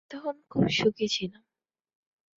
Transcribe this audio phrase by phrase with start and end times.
[0.01, 1.43] আমি তখন খুব সুখী ছিলাম।